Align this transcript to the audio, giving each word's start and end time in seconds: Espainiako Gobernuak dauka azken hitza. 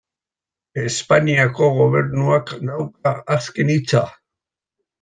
Espainiako 0.83 1.67
Gobernuak 1.75 2.55
dauka 2.71 3.15
azken 3.39 3.73
hitza. 3.77 4.05